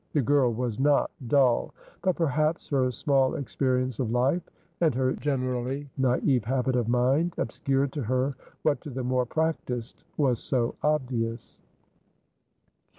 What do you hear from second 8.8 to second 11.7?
to the more practised was so obvious.